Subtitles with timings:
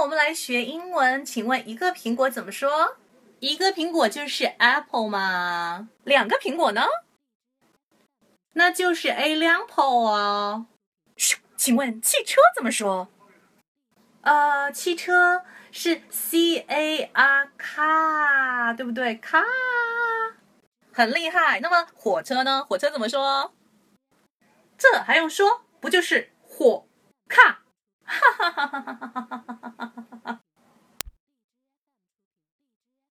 [0.00, 1.22] 我们来学英文。
[1.24, 2.96] 请问一个苹果怎么说？
[3.38, 5.90] 一个苹果就是 apple 吗？
[6.04, 6.86] 两个苹果呢？
[8.54, 10.66] 那就是 a 两 apple 啊。
[11.16, 13.08] 嘘，请问汽车怎么说？
[14.22, 19.44] 呃，汽车是 c a r car，对不对？car，
[20.92, 21.60] 很厉害。
[21.60, 22.64] 那么火车呢？
[22.64, 23.52] 火车怎么说？
[24.78, 25.62] 这还用说？
[25.78, 26.86] 不就是火
[27.28, 27.60] 卡？
[28.04, 29.19] 哈哈哈哈哈哈哈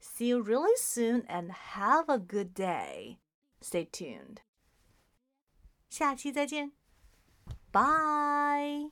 [0.00, 3.18] ！See you really soon and have a good day.
[3.60, 4.38] Stay tuned.
[5.88, 6.72] 下期再见，
[7.72, 8.90] Bye.